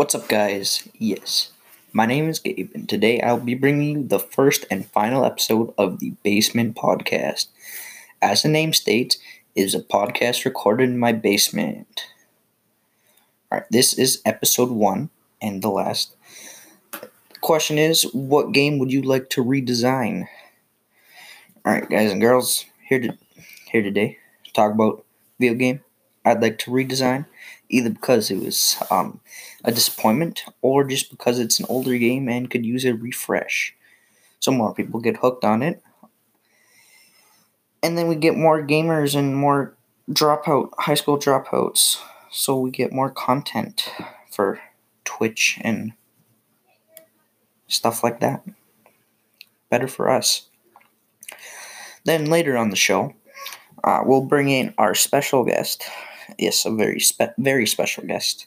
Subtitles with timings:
[0.00, 0.88] What's up, guys?
[0.98, 1.52] Yes,
[1.92, 5.74] my name is Gabe, and today I'll be bringing you the first and final episode
[5.76, 7.48] of the Basement Podcast.
[8.22, 9.18] As the name states,
[9.54, 12.06] it is a podcast recorded in my basement.
[13.52, 15.10] Alright, this is episode one
[15.42, 16.16] and the last.
[16.92, 20.28] The question is, what game would you like to redesign?
[21.66, 23.18] Alright, guys and girls, here to
[23.70, 24.16] here today
[24.54, 25.04] talk about
[25.38, 25.84] video game
[26.24, 27.26] I'd like to redesign,
[27.68, 29.20] either because it was um,
[29.64, 33.74] a disappointment or just because it's an older game and could use a refresh.
[34.38, 35.82] So more people get hooked on it.
[37.82, 39.74] And then we get more gamers and more
[40.10, 41.98] dropout high school dropouts.
[42.30, 43.90] So we get more content
[44.30, 44.60] for
[45.04, 45.92] Twitch and
[47.66, 48.44] stuff like that.
[49.70, 50.48] Better for us.
[52.04, 53.14] Then later on the show,
[53.84, 55.84] uh, we'll bring in our special guest.
[56.38, 58.46] Yes, a very spe- very special guest.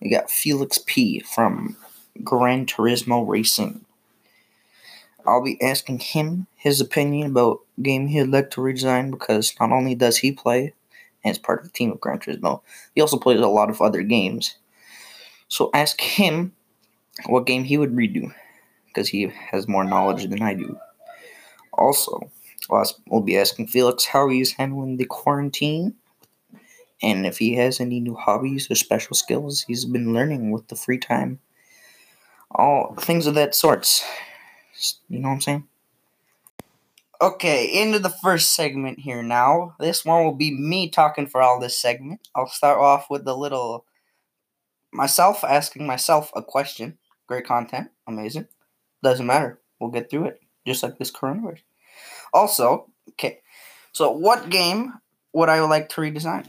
[0.00, 1.76] We got Felix P from
[2.22, 3.84] Gran Turismo Racing.
[5.26, 9.94] I'll be asking him his opinion about game he'd like to redesign because not only
[9.94, 10.74] does he play
[11.24, 12.60] is part of the team of Gran Turismo,
[12.94, 14.56] he also plays a lot of other games.
[15.48, 16.52] So ask him
[17.26, 18.34] what game he would redo
[18.86, 20.78] because he has more knowledge than I do.
[21.72, 22.30] Also,
[23.08, 25.94] we'll be asking Felix how he's handling the quarantine
[27.02, 30.76] and if he has any new hobbies or special skills he's been learning with the
[30.76, 31.40] free time.
[32.50, 34.04] All things of that sorts.
[35.08, 35.68] You know what I'm saying?
[37.20, 39.74] Okay, into the first segment here now.
[39.80, 42.20] This one will be me talking for all this segment.
[42.34, 43.86] I'll start off with a little
[44.92, 46.98] myself asking myself a question.
[47.26, 48.46] Great content, amazing.
[49.02, 49.60] Doesn't matter.
[49.78, 51.62] We'll get through it, just like this coronavirus.
[52.32, 53.40] Also, okay,
[53.92, 54.92] so what game
[55.32, 56.46] would I like to redesign?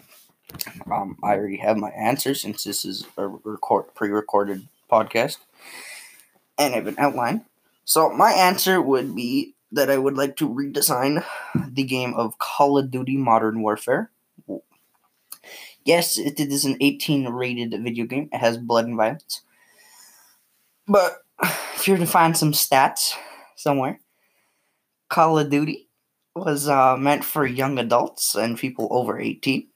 [0.89, 5.37] Um, I already have my answer since this is a record pre-recorded podcast,
[6.57, 7.45] and I have an outline.
[7.83, 11.23] So my answer would be that I would like to redesign
[11.55, 14.11] the game of Call of Duty Modern Warfare.
[15.83, 18.29] Yes, it is an 18 rated video game.
[18.33, 19.41] It has blood and violence.
[20.87, 21.17] But
[21.75, 23.13] if you're to find some stats
[23.55, 23.99] somewhere,
[25.09, 25.87] Call of Duty
[26.35, 29.67] was uh, meant for young adults and people over 18.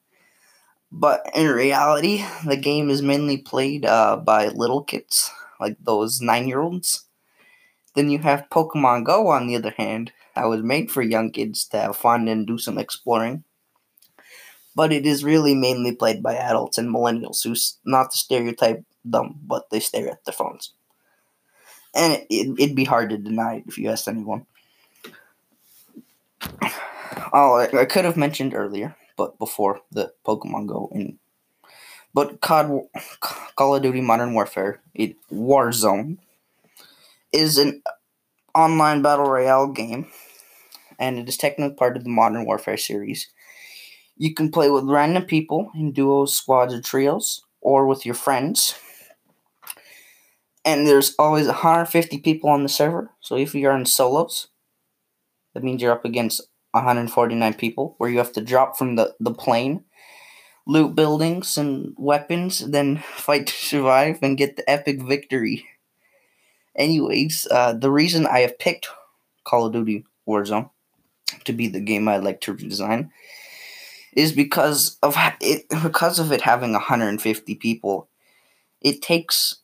[0.92, 5.30] But in reality, the game is mainly played uh, by little kids,
[5.60, 7.06] like those nine year olds.
[7.96, 11.66] Then you have Pokemon Go, on the other hand, that was made for young kids
[11.70, 13.44] to have fun and do some exploring.
[14.76, 19.40] But it is really mainly played by adults and millennials who's not to stereotype them,
[19.46, 20.74] but they stare at their phones.
[21.96, 24.46] And it, it, it'd be hard to deny it if you asked anyone.
[27.34, 31.19] Oh, I, I could have mentioned earlier but before the Pokemon Go in.
[32.13, 32.88] But COD,
[33.56, 36.19] Call of Duty Modern Warfare, it, Warzone,
[37.34, 37.84] is an
[38.56, 40.07] online battle royale game,
[40.97, 43.28] and it is technically part of the Modern Warfare series.
[44.16, 48.80] You can play with random people in duos, squads, or trios, or with your friends.
[50.63, 54.47] And there's always 150 people on the server, so if you're in solos,
[55.53, 59.34] that means you're up against 149 people, where you have to drop from the, the
[59.34, 59.84] plane,
[60.68, 65.66] loot buildings and weapons, then fight to survive and get the epic victory.
[66.75, 68.88] Anyways, uh, the reason I have picked
[69.44, 70.69] Call of Duty Warzone
[71.46, 73.09] to be the game I'd like to redesign
[74.13, 78.09] is because of it because of it having 150 people.
[78.81, 79.57] It takes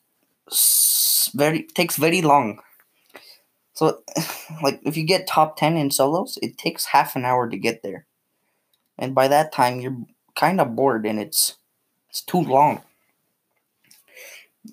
[1.34, 2.60] very takes very long
[3.76, 4.02] so,
[4.62, 7.82] like, if you get top 10 in solos, it takes half an hour to get
[7.82, 8.06] there.
[8.98, 9.98] And by that time, you're
[10.34, 11.56] kind of bored and it's
[12.08, 12.80] it's too long.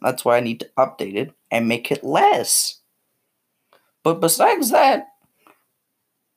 [0.02, 2.80] That's why I need to update it and make it less.
[4.02, 5.08] But besides that,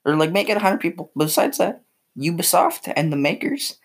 [0.04, 1.82] or like make it 100 people, besides that,
[2.18, 3.78] Ubisoft and the makers,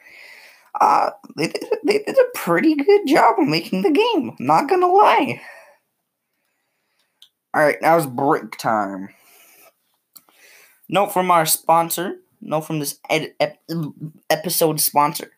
[0.79, 4.35] uh, they did, they did a pretty good job of making the game.
[4.39, 5.39] Not gonna lie.
[7.53, 9.09] All right, now it's break time.
[10.87, 12.15] Note from our sponsor.
[12.39, 13.59] Note from this ed- ep-
[14.29, 15.31] episode sponsor.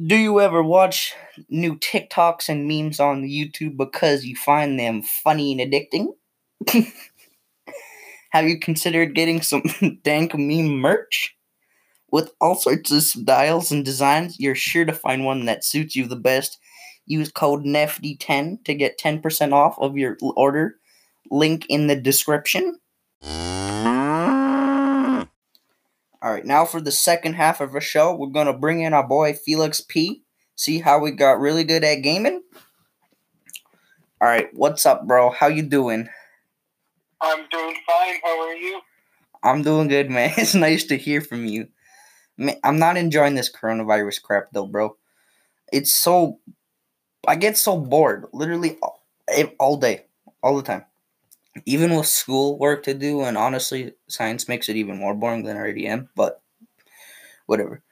[0.00, 1.14] Do you ever watch
[1.48, 6.14] new TikToks and memes on YouTube because you find them funny and addicting?
[8.30, 9.64] Have you considered getting some
[10.04, 11.36] dank meme merch?
[12.12, 16.06] With all sorts of styles and designs, you're sure to find one that suits you
[16.06, 16.58] the best
[17.10, 20.76] Use code NEFFTY10 to get 10% off of your order.
[21.28, 22.78] Link in the description.
[26.24, 29.04] Alright, now for the second half of our show, we're going to bring in our
[29.04, 30.22] boy Felix P.
[30.54, 32.44] See how we got really good at gaming?
[34.20, 35.30] All right, what's up, bro?
[35.30, 36.08] How you doing?
[37.20, 38.14] I'm doing fine.
[38.22, 38.80] How are you?
[39.42, 40.32] I'm doing good, man.
[40.38, 41.66] It's nice to hear from you.
[42.38, 44.96] Man, I'm not enjoying this coronavirus crap though, bro.
[45.72, 46.38] It's so
[47.26, 48.78] I get so bored, literally
[49.58, 50.04] all, day,
[50.42, 50.84] all the time.
[51.66, 55.56] Even with school work to do, and honestly, science makes it even more boring than
[55.56, 56.08] I already am.
[56.14, 56.40] But
[57.46, 57.82] whatever,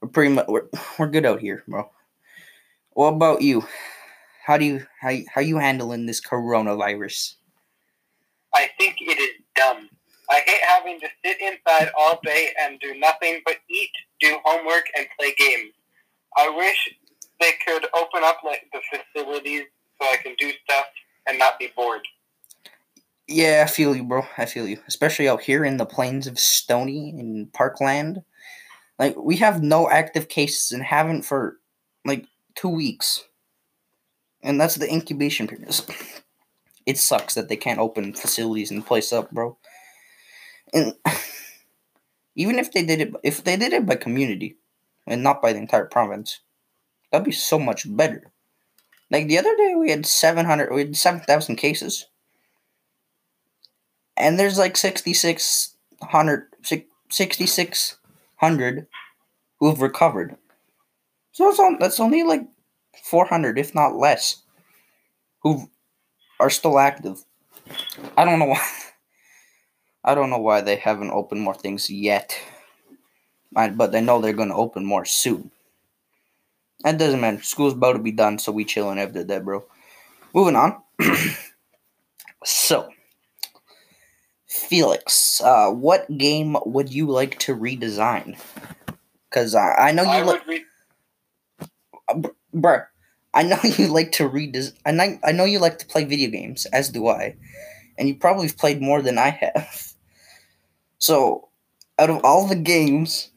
[0.00, 0.68] we're pretty much we're,
[0.98, 1.90] we're good out here, bro.
[2.92, 3.66] What about you?
[4.44, 7.34] How do you how how you handling this coronavirus?
[8.54, 9.88] I think it is dumb.
[10.30, 13.90] I hate having to sit inside all day and do nothing but eat,
[14.20, 15.72] do homework, and play games.
[16.36, 16.88] I wish
[17.40, 19.64] they could open up like the facilities
[20.00, 20.86] so I can do stuff
[21.26, 22.06] and not be bored.
[23.26, 24.26] Yeah, I feel you, bro.
[24.38, 24.78] I feel you.
[24.86, 28.22] Especially out here in the plains of Stony in Parkland.
[28.98, 31.58] Like we have no active cases and haven't for
[32.04, 33.24] like two weeks.
[34.42, 35.74] And that's the incubation period.
[36.86, 39.58] It sucks that they can't open facilities and place up, bro.
[40.72, 40.94] And
[42.34, 44.56] even if they did it if they did it by community
[45.06, 46.40] and not by the entire province,
[47.10, 48.30] that'd be so much better.
[49.10, 52.06] Like the other day we had seven hundred we had seven thousand cases.
[54.16, 56.48] And there's like 6,600
[57.10, 58.86] 6,600
[59.58, 60.36] who have recovered.
[61.32, 62.42] So that's, on, that's only like
[63.04, 64.42] 400, if not less,
[65.42, 65.70] who
[66.40, 67.24] are still active.
[68.16, 68.66] I don't know why.
[70.04, 72.38] I don't know why they haven't opened more things yet.
[73.52, 75.50] But they know they're going to open more soon.
[76.82, 77.40] That doesn't matter.
[77.42, 79.64] School's about to be done, so we chilling after that, bro.
[80.34, 80.82] Moving on.
[82.44, 82.88] so,
[84.46, 88.38] Felix, uh, what game would you like to redesign?
[89.30, 90.46] Because I, I know you like.
[90.46, 90.64] Re-
[92.08, 92.20] uh,
[92.54, 92.86] bruh,
[93.34, 94.74] I know you like to redesign.
[94.86, 97.36] I know, I know you like to play video games, as do I.
[97.98, 99.94] And you probably have played more than I have.
[100.98, 101.48] So,
[101.98, 103.30] out of all the games,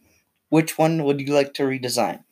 [0.49, 2.23] which one would you like to redesign?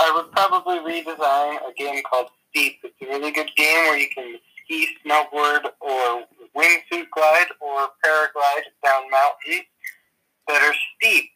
[0.00, 2.78] I would probably redesign a game called Steep.
[2.82, 6.24] It's a really good game where you can ski, snowboard, or
[6.56, 9.66] wingsuit glide or paraglide down mountains
[10.48, 11.30] that are steep.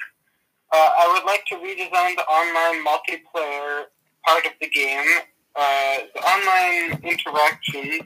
[0.73, 3.85] Uh, I would like to redesign the online multiplayer
[4.27, 5.07] part of the game.
[5.55, 8.03] Uh, the online interactions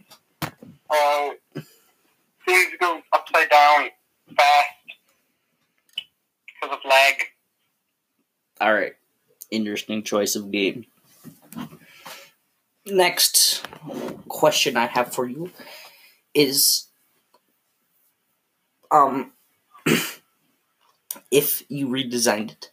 [0.90, 1.30] uh,
[2.44, 3.88] things go upside down
[4.36, 4.68] fast
[6.46, 7.14] because of lag.
[8.60, 8.94] All right,
[9.58, 10.86] interesting choice of game.
[12.86, 13.66] Next
[14.28, 15.50] question I have for you
[16.32, 16.86] is
[18.90, 19.32] um
[21.30, 22.70] if you redesigned it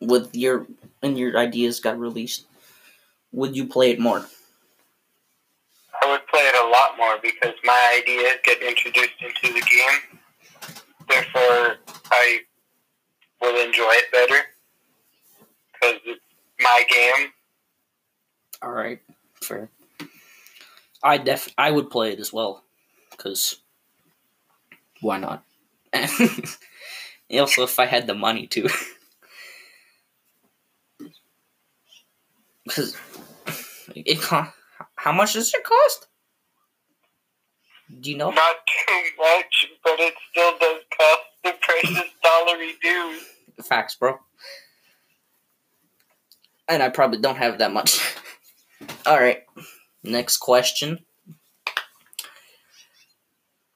[0.00, 0.66] with your
[1.02, 2.46] and your ideas got released,
[3.32, 4.24] would you play it more?
[6.02, 10.20] I would play it a lot more because my ideas get introduced into the game.
[11.08, 11.76] Therefore,
[12.10, 12.40] I
[13.40, 14.55] will enjoy it better
[15.80, 16.20] because it's
[16.60, 17.28] my game.
[18.62, 19.00] All right,
[19.42, 19.70] fair.
[21.02, 22.64] I def I would play it as well
[23.10, 23.56] because
[25.00, 25.44] why not?
[27.32, 28.68] also, if I had the money to.
[32.64, 32.96] Because
[33.94, 34.52] it cost.
[34.96, 36.08] How much does it cost?
[38.00, 38.30] Do you know?
[38.30, 43.22] Not too much, but it still does cost the precious dollary dues.
[43.62, 44.18] Facts, bro.
[46.68, 48.00] And I probably don't have that much.
[49.06, 49.44] Alright,
[50.02, 51.00] next question.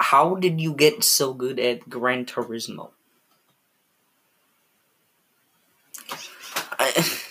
[0.01, 2.91] How did you get so good at Gran Turismo?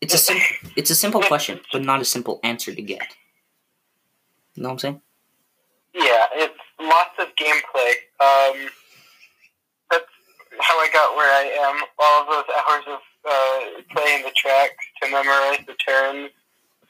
[0.00, 3.02] It's a sim- it's a simple question, but not a simple answer to get.
[4.54, 5.00] You know what I'm saying?
[5.92, 7.92] Yeah, it's lots of gameplay.
[8.20, 8.70] Um,
[9.90, 10.06] that's
[10.60, 11.82] how I got where I am.
[11.98, 13.00] All of those hours of
[14.38, 16.30] tracks to memorize the turns,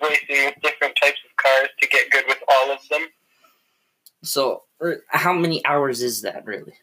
[0.03, 3.07] racing with different types of cars to get good with all of them.
[4.23, 6.75] So, er, how many hours is that really?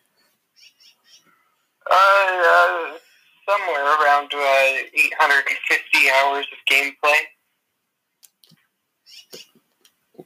[1.89, 2.97] Uh, uh
[3.47, 4.37] somewhere around uh,
[4.95, 7.15] 850 hours of gameplay.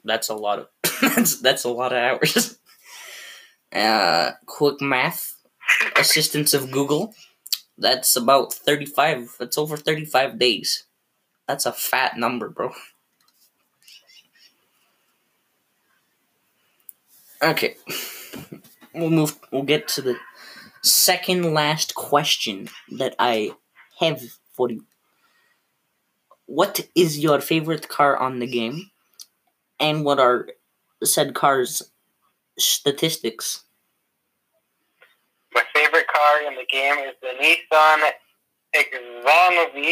[0.04, 0.68] That's a lot of
[1.16, 2.56] that's that's a lot of hours.
[3.72, 5.36] Uh, quick math,
[5.96, 7.14] assistance of Google.
[7.80, 9.38] That's about 35.
[9.40, 10.84] That's over 35 days.
[11.48, 12.72] That's a fat number, bro.
[17.42, 17.76] Okay.
[18.94, 20.18] We'll move we'll get to the
[20.84, 23.54] second last question that I
[24.00, 24.22] have
[24.56, 24.86] for you.
[26.46, 28.90] what is your favorite car on the game,
[29.80, 30.50] and what are
[31.04, 31.84] said cars'
[32.58, 33.64] statistics?
[36.20, 38.00] Car in the game is the Nissan
[38.76, 39.92] Xanavi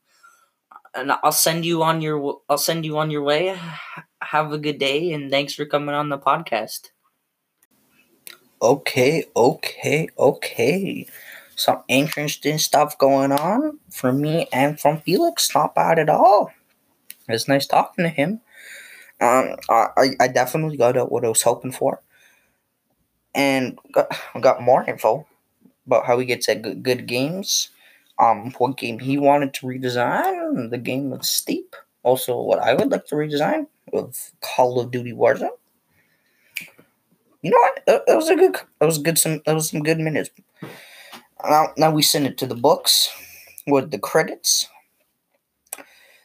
[0.94, 3.58] And I'll send you on your I'll send you on your way.
[4.22, 6.88] Have a good day, and thanks for coming on the podcast.
[8.62, 11.06] Okay, okay, okay.
[11.56, 15.52] Some interesting stuff going on for me and from Felix.
[15.54, 16.52] Not bad at all.
[17.28, 18.40] It's nice talking to him.
[19.20, 22.02] Um, I, I definitely got what I was hoping for,
[23.34, 25.26] and got, got more info
[25.86, 27.70] about how he gets at good, good games.
[28.18, 31.74] Um, what game he wanted to redesign, the game of Steep.
[32.02, 35.48] Also, what I would like to redesign with Call of Duty Warzone.
[37.42, 37.82] You know what?
[37.86, 38.56] That, that was a good.
[38.78, 39.18] That was good.
[39.18, 40.30] Some that was some good minutes.
[41.42, 43.08] Now, now we send it to the books
[43.66, 44.68] with the credits.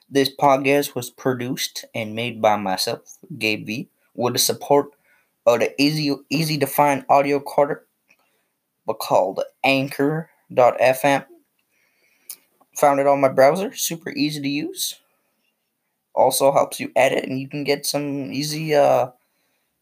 [0.10, 4.92] This podcast was produced and made by myself, Gabe V, with the support
[5.48, 7.86] of the easy easy to find audio carter
[9.00, 11.26] called Anchor.fm.
[12.76, 15.00] Found it on my browser, super easy to use.
[16.14, 19.12] Also helps you edit, and you can get some easy uh,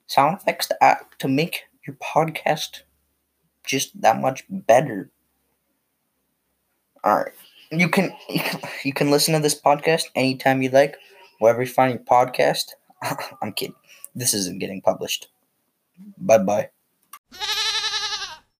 [0.07, 2.81] sound effects to to make your podcast
[3.65, 5.11] just that much better.
[7.03, 7.31] All right,
[7.71, 8.13] you can
[8.83, 10.97] you can, listen to this podcast anytime you like,
[11.39, 12.73] wherever you find your podcast.
[13.41, 13.75] I'm kidding.
[14.15, 15.29] This isn't getting published.
[16.17, 16.69] Bye bye.